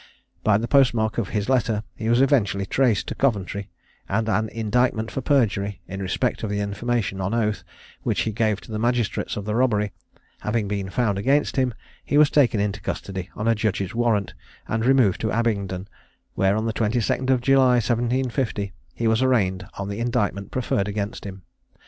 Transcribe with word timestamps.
By 0.43 0.57
the 0.57 0.67
post 0.67 0.95
mark 0.95 1.19
of 1.19 1.29
his 1.29 1.47
letter, 1.47 1.83
he 1.95 2.09
was 2.09 2.21
eventually 2.21 2.65
traced 2.65 3.05
to 3.05 3.13
Coventry, 3.13 3.69
and 4.09 4.27
an 4.27 4.49
indictment 4.49 5.11
for 5.11 5.21
perjury, 5.21 5.79
in 5.87 6.01
respect 6.01 6.41
of 6.41 6.49
the 6.49 6.59
information 6.59 7.21
on 7.21 7.35
oath, 7.35 7.63
which 8.01 8.21
he 8.21 8.31
gave 8.31 8.59
to 8.61 8.71
the 8.71 8.79
magistrates 8.79 9.37
of 9.37 9.45
the 9.45 9.53
robbery, 9.53 9.91
having 10.39 10.67
been 10.67 10.89
found 10.89 11.19
against 11.19 11.55
him, 11.55 11.75
he 12.03 12.17
was 12.17 12.31
taken 12.31 12.59
into 12.59 12.81
custody 12.81 13.29
on 13.35 13.47
a 13.47 13.53
judge's 13.53 13.93
warrant, 13.93 14.33
and 14.67 14.85
removed 14.87 15.21
to 15.21 15.31
Abingdon, 15.31 15.87
where, 16.33 16.57
on 16.57 16.65
the 16.65 16.73
22d 16.73 17.39
July, 17.39 17.73
1750, 17.73 18.73
he 18.95 19.07
was 19.07 19.21
arraigned 19.21 19.67
on 19.77 19.87
the 19.87 19.99
indictment 19.99 20.49
preferred 20.49 20.87
against 20.87 21.25
him. 21.27 21.43